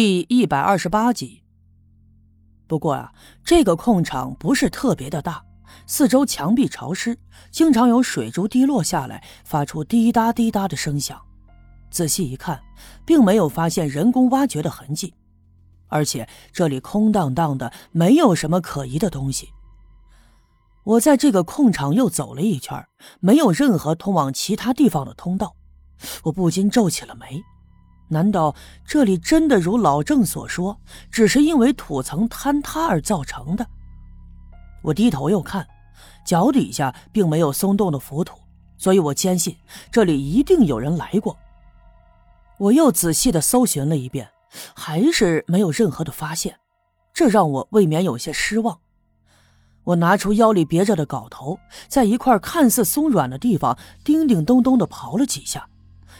[0.00, 1.42] 第一百二十八集。
[2.68, 3.12] 不过啊，
[3.42, 5.44] 这个空场不是特别的大，
[5.88, 7.18] 四周墙壁潮湿，
[7.50, 11.20] 经常有水珠滴落下来，发出滴答滴答的声响。
[11.90, 12.62] 仔细一看，
[13.04, 15.12] 并没有发现人工挖掘的痕迹，
[15.88, 19.48] 而且这里空荡荡的，没有什么可疑的东西。
[20.84, 22.86] 我在这个空场又走了一圈，
[23.18, 25.56] 没有任何通往其他地方的通道，
[26.22, 27.42] 我不禁皱起了眉。
[28.08, 28.54] 难道
[28.86, 30.78] 这里真的如老郑所说，
[31.10, 33.66] 只是因为土层坍塌而造成的？
[34.82, 35.66] 我低头又看，
[36.24, 38.38] 脚底下并没有松动的浮土，
[38.78, 39.56] 所以我坚信
[39.90, 41.36] 这里一定有人来过。
[42.58, 44.28] 我又仔细的搜寻了一遍，
[44.74, 46.58] 还是没有任何的发现，
[47.12, 48.78] 这让我未免有些失望。
[49.84, 55.68] 我拿出腰里别着的镐头，在一块看似松软的地方叮叮咚咚的刨了几下。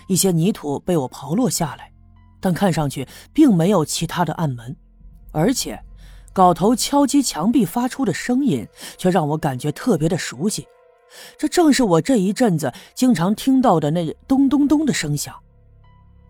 [0.09, 1.93] 一些泥土被我刨落下来，
[2.41, 4.75] 但看上去并没有其他的暗门，
[5.33, 5.81] 而且
[6.35, 10.67] 镐头敲击墙壁发出的声音却让我感觉特别的熟悉，
[11.37, 15.35] 这正是我这一阵子经常听到的那咚咚咚的声响。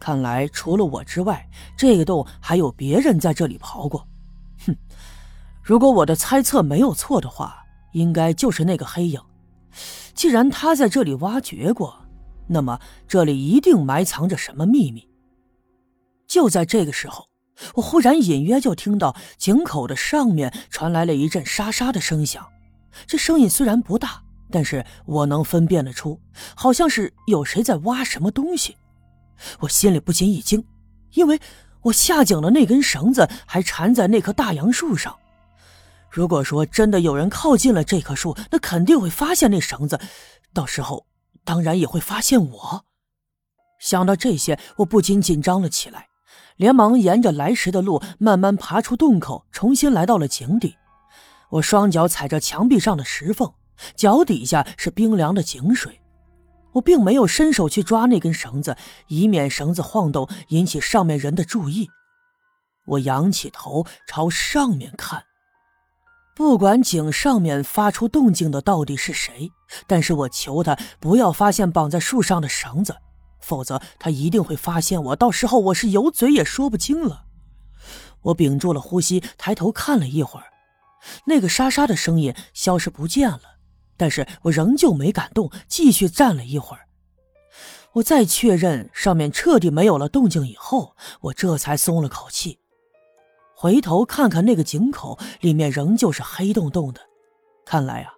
[0.00, 4.06] 看来除了我之外，这个洞还有别人在这里刨过。
[4.66, 4.76] 哼，
[5.62, 9.20] 如果我的猜测没有错的话，应该就是那个黑影。
[10.14, 12.07] 既然他在这里挖掘过。
[12.48, 15.08] 那么这里一定埋藏着什么秘密。
[16.26, 17.28] 就在这个时候，
[17.74, 22.46] 我忽然隐约就听到井口的上面传来了一阵沙沙的声响。
[23.06, 26.20] 这声音虽然不大，但是我能分辨得出，
[26.54, 28.76] 好像是有谁在挖什么东西。
[29.60, 30.64] 我心里不禁一惊，
[31.14, 31.40] 因为
[31.82, 35.16] 我下井的那根绳子还缠在那棵大杨树上。
[36.10, 39.98] 如果说真的有人靠近了这棵树，那肯定会发现那绳子，
[40.52, 41.07] 到时候。
[41.44, 42.84] 当然也会发现我。
[43.78, 46.08] 想到这些，我不禁紧张了起来，
[46.56, 50.76] 连忙沿着来时的路慢慢爬出洞口，重新来到了井底。
[51.50, 53.52] 我双脚踩着墙壁上的石缝，
[53.94, 56.00] 脚底下是冰凉的井水。
[56.72, 58.76] 我并没有伸手去抓那根绳子，
[59.06, 61.88] 以免绳子晃动引起上面人的注意。
[62.86, 65.24] 我仰起头朝上面看。
[66.38, 69.50] 不管井上面发出动静的到底是谁，
[69.88, 72.94] 但是我求他不要发现绑在树上的绳子，
[73.40, 77.24] 否则他一定会发现我，到时候我是有嘴也说不清了。
[78.22, 80.46] 我屏住了呼吸，抬头看了一会儿，
[81.26, 83.40] 那个沙沙的声音消失不见了，
[83.96, 86.86] 但是我仍旧没敢动，继续站了一会儿。
[87.94, 92.60] 我再确认上面彻底没有了动静以后，我这才松了口气。
[93.60, 97.00] 回头看看那个井口，里面仍旧是黑洞洞的。
[97.66, 98.12] 看来啊，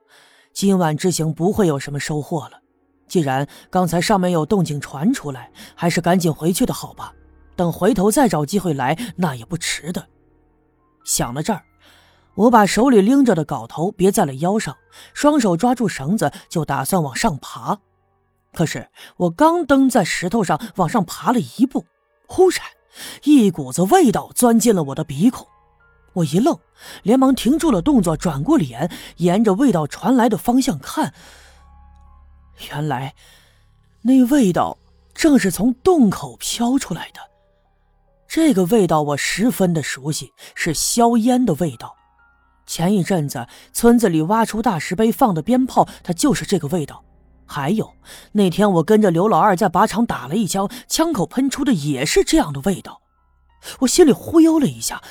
[0.52, 2.60] 今晚之行不会有什么收获了。
[3.08, 7.14] 既然刚才上面有动静传出来，还是赶紧回去的好吧。
[7.56, 10.06] 等回头再找机会来，那也不迟的。
[11.04, 11.62] 想到这儿，
[12.34, 14.76] 我把手里拎着的镐头别在了腰上，
[15.14, 17.78] 双手抓住绳子，就打算往上爬。
[18.52, 21.86] 可是我刚蹬在石头上往上爬了一步，
[22.26, 22.60] 忽然。
[23.24, 25.46] 一股子味道钻进了我的鼻孔，
[26.14, 26.58] 我一愣，
[27.02, 31.14] 连忙停住了动作，转过脸，沿着味道传来的方向看。
[32.68, 33.14] 原来，
[34.02, 34.78] 那味道
[35.14, 37.20] 正是从洞口飘出来的。
[38.28, 41.96] 这个味道我十分的熟悉，是硝烟的味道。
[42.66, 47.02] 前一阵子村子里挖出大石碑放的鞭炮，它就是这个味道。
[47.50, 47.96] 还有
[48.30, 53.02] 那天我跟着刘老二在靶场打了一枪，枪口喷出的也是这样的味道，
[53.80, 55.02] 我心里忽悠了一下，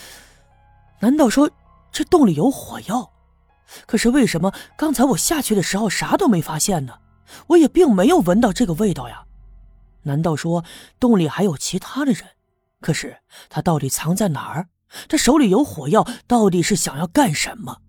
[1.02, 1.52] 难道说
[1.92, 3.12] 这洞里有火药？
[3.86, 6.94] 可是为什么刚才我下去的时候啥都没发现呢？
[7.48, 9.26] 我也并没有闻到这个味道呀？
[10.04, 10.64] 难道说
[10.98, 12.24] 洞里还有其他的人？
[12.80, 13.18] 可是
[13.50, 14.70] 他到底藏在哪儿？
[15.10, 17.80] 他手里有火药，到底是想要干什么？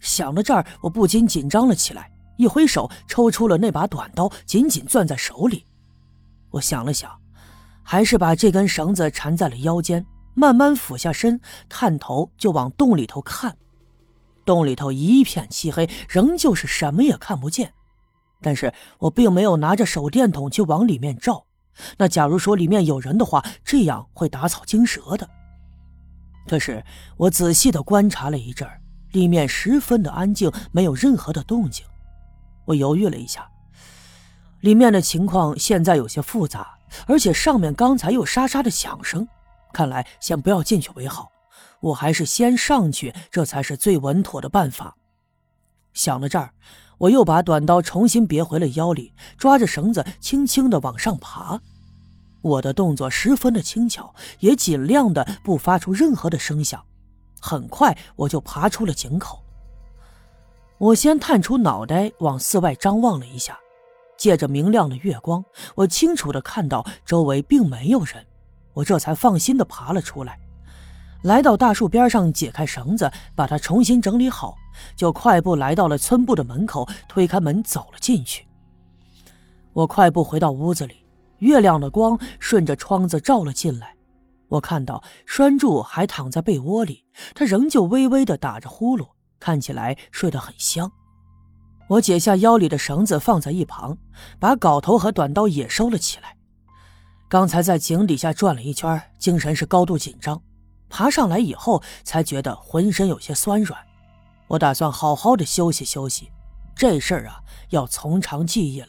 [0.00, 2.10] 想到这儿，我不禁紧张了起来。
[2.38, 5.66] 一挥手，抽出了那把短刀，紧紧攥在手里。
[6.50, 7.20] 我想了想，
[7.82, 11.38] 还是把这根绳子缠在了腰间，慢慢俯下身，
[11.68, 13.54] 探头就往洞里头看。
[14.46, 17.74] 洞里头一片漆黑，仍旧是什么也看不见。
[18.40, 21.44] 但是我并没有拿着手电筒去往里面照，
[21.98, 25.28] 那假如说里面有人的话，这样会打草惊蛇的。
[26.46, 26.82] 可是
[27.16, 28.66] 我仔细的观察了一阵
[29.10, 31.84] 里面十分的安静，没有任何的动静。
[32.68, 33.48] 我犹豫了一下，
[34.60, 36.76] 里面的情况现在有些复杂，
[37.06, 39.26] 而且上面刚才有沙沙的响声，
[39.72, 41.30] 看来先不要进去为好。
[41.80, 44.96] 我还是先上去，这才是最稳妥的办法。
[45.94, 46.52] 想到这儿，
[46.98, 51.58] 我又把短刀重新别回了腰里，抓着绳子轻轻的往上爬。
[52.42, 56.84] 我的动作十分的轻巧，也尽量的不发出任何的声响。
[57.40, 59.42] 很快，我就爬出了井口。
[60.78, 63.58] 我先探出脑袋往寺外张望了一下，
[64.16, 65.44] 借着明亮的月光，
[65.74, 68.24] 我清楚的看到周围并没有人，
[68.74, 70.38] 我这才放心的爬了出来。
[71.24, 74.54] 来到大树边上，解开绳子，把它重新整理好，
[74.94, 78.46] 就快步来到了村部的门口，推开门走了进去。
[79.72, 81.04] 我快步回到屋子里，
[81.38, 83.96] 月亮的光顺着窗子照了进来。
[84.46, 87.04] 我看到栓柱还躺在被窝里，
[87.34, 90.90] 他仍旧微微的打着呼噜，看起来睡得很香。
[91.88, 93.96] 我解下腰里的绳子放在一旁，
[94.38, 96.36] 把镐头和短刀也收了起来。
[97.28, 100.42] 刚才在井底下转了一圈，精神是高度紧张。
[100.90, 103.78] 爬上来以后，才觉得浑身有些酸软。
[104.48, 106.30] 我打算好好的休息休息，
[106.74, 108.88] 这事儿啊要从长计议了。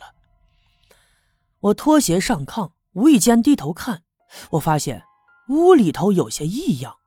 [1.59, 4.03] 我脱鞋上炕，无意间低头看，
[4.51, 5.03] 我发现
[5.49, 6.98] 屋里头有些异样。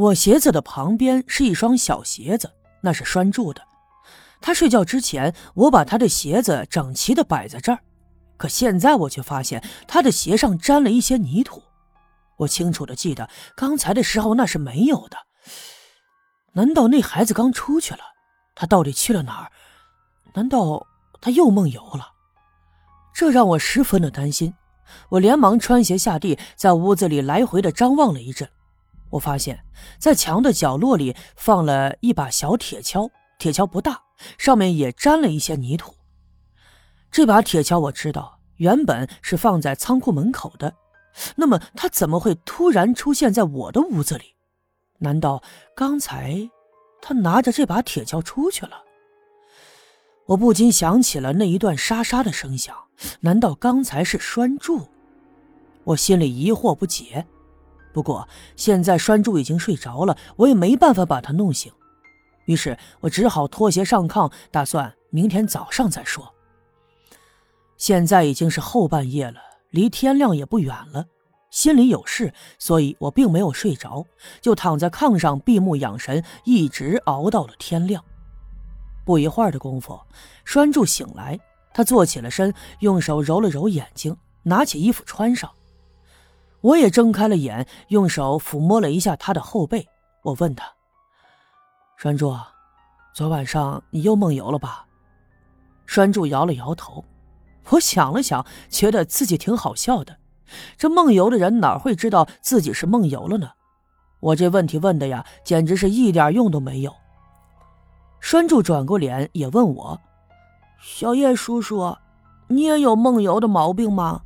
[0.00, 2.50] 我鞋子的旁边是一双小鞋子，
[2.80, 3.60] 那是拴住的。
[4.40, 7.80] 他睡觉之前，我把他的鞋子整齐的摆在这儿，
[8.38, 11.62] 可现在我却发现他的鞋上沾了一些泥土。
[12.38, 15.18] 我清楚的记得，刚才的时候那是没有的。
[16.54, 18.00] 难道那孩子刚出去了？
[18.54, 19.52] 他到底去了哪儿？
[20.32, 20.86] 难道
[21.20, 22.08] 他又梦游了？
[23.12, 24.54] 这让我十分的担心。
[25.10, 28.48] 我连忙穿鞋下地，在屋子里来回的张望了一阵。
[29.10, 29.64] 我发现，
[29.98, 34.00] 在墙的角落里放了一把小铁锹，铁锹不大，
[34.38, 35.94] 上面也沾了一些泥土。
[37.10, 40.74] 这把铁锹我知道，原本是放在仓库门口的。
[41.34, 44.36] 那么它怎么会突然出现在我的屋子里？
[44.98, 45.42] 难道
[45.74, 46.48] 刚才
[47.02, 48.84] 他拿着这把铁锹出去了？
[50.26, 52.76] 我不禁想起了那一段沙沙的声响，
[53.20, 54.86] 难道刚才是拴柱？
[55.82, 57.26] 我心里疑惑不解。
[57.92, 61.72] 不过现在栓柱已经睡着了，我也没办法把他弄醒，
[62.46, 66.34] 于是我只好脱鞋上炕，打算明天早上再说。
[67.76, 69.40] 现在已经是后半夜了。
[69.70, 71.06] 离天亮也不远了，
[71.48, 74.04] 心里有事，所以我并没有睡着，
[74.40, 78.04] 就躺在炕上闭目养神，一直熬到了天亮。
[79.04, 79.98] 不一会儿的功夫，
[80.44, 81.38] 栓柱醒来，
[81.72, 85.48] 他坐起了身，用手揉了揉眼睛，拿起衣服穿上。
[86.62, 89.86] 我也睁开了眼，用手抚摸了一下他的后背。
[90.22, 90.64] 我问他
[91.96, 92.36] ：“栓柱，
[93.14, 94.86] 昨晚上你又梦游了吧？”
[95.86, 97.04] 栓柱摇了摇头。
[97.70, 100.16] 我想了想，觉得自己挺好笑的。
[100.76, 103.50] 这梦游的人哪会知道自己是梦游了呢？
[104.20, 106.94] 我这问题问的呀，简直是一点用都没有。
[108.20, 109.98] 栓柱转过脸也问我
[110.82, 111.96] ：“小叶叔叔，
[112.48, 114.22] 你也有梦游的毛病吗？”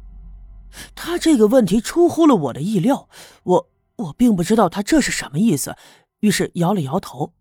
[0.95, 3.09] 他这个问题出乎了我的意料，
[3.45, 5.77] 我我并不知道他这是什么意思，
[6.21, 7.33] 于是摇了摇头：“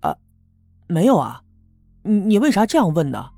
[0.00, 0.16] 啊，
[0.86, 1.42] 没有啊，
[2.02, 3.30] 你你为啥这样问呢？”